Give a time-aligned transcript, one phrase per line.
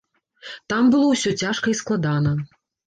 [0.73, 2.39] Там было ўсё цяжка і складана.